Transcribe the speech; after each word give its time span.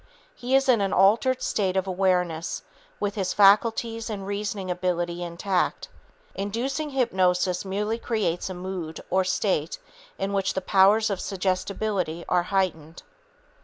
He 0.33 0.55
is 0.55 0.67
in 0.67 0.81
an 0.81 0.93
altered 0.93 1.43
state 1.43 1.77
of 1.77 1.85
awareness 1.85 2.63
with 2.99 3.13
his 3.13 3.33
faculties 3.35 4.09
and 4.09 4.25
reasoning 4.25 4.71
ability 4.71 5.21
intact. 5.21 5.89
Inducing 6.33 6.89
hypnosis 6.89 7.63
merely 7.63 7.99
creates 7.99 8.49
a 8.49 8.55
mood 8.55 8.99
or 9.11 9.23
state 9.23 9.77
in 10.17 10.33
which 10.33 10.55
the 10.55 10.59
powers 10.59 11.11
of 11.11 11.19
suggestibility 11.21 12.25
are 12.27 12.41
heightened. 12.49 13.03